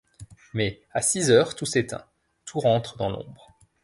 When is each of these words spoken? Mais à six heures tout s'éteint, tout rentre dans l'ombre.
Mais 0.55 0.81
à 0.95 1.03
six 1.03 1.29
heures 1.29 1.53
tout 1.53 1.67
s'éteint, 1.67 2.05
tout 2.45 2.57
rentre 2.59 2.97
dans 2.97 3.11
l'ombre. 3.11 3.53